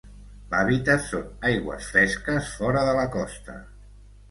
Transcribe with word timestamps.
L'hàbitat 0.53 1.03
són 1.07 1.27
aigües 1.51 1.91
fresques 1.97 2.51
fora 2.57 2.83
de 2.91 2.99
la 3.03 3.07
costa. 3.21 3.61